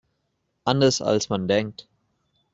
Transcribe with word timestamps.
Anders 0.65 0.99
als 1.03 1.29
man 1.29 1.47
denkt. 1.47 1.87